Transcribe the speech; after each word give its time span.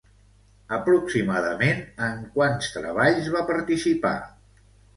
Aproximadament, 0.77 1.83
en 2.07 2.25
quants 2.39 2.73
treballs 2.81 3.31
va 3.39 3.47
participar? 3.53 4.19